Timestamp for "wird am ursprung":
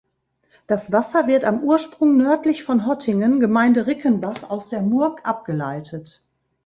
1.27-2.17